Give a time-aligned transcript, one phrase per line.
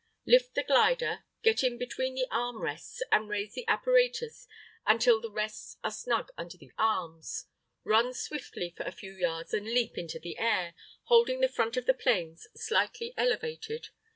[0.25, 4.47] Lift the glider, get in between the arm rests, and raise the apparatus
[4.83, 7.45] until the rests are snug under the arms.
[7.83, 11.85] Run swiftly for a few yards and leap into the air, holding the front of
[11.85, 13.89] the planes slightly elevated.